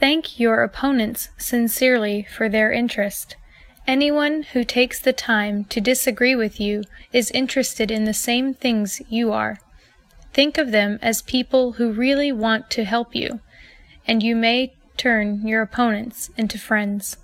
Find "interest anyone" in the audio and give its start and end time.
2.70-4.44